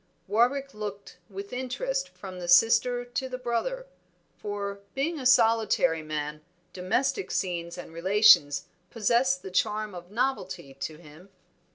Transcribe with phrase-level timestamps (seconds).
[0.27, 3.85] Warwick looked with interest from the sister to the brother;
[4.35, 6.41] for, being a solitary man,
[6.73, 11.29] domestic scenes and relations possessed the charm of novelty to him.